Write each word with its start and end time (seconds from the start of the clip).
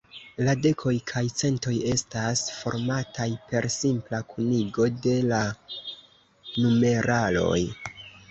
La 0.45 0.53
dekoj 0.61 0.91
kaj 1.09 1.21
centoj 1.41 1.73
estas 1.89 2.41
formataj 2.61 3.27
per 3.51 3.67
simpla 3.75 4.21
kunigo 4.33 4.87
de 5.05 5.15
la 5.33 5.41
numeraloj. 5.53 7.61